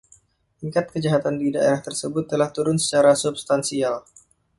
Tingkat 0.59 0.85
kejahatan 0.97 1.35
di 1.41 1.47
daerah 1.55 1.77
tersebut 1.87 2.23
telah 2.31 2.49
turun 2.55 2.77
secara 2.83 3.11
substansial. 3.23 3.95